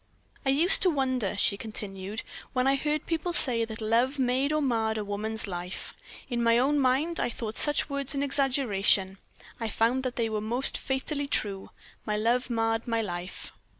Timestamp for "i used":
0.43-0.81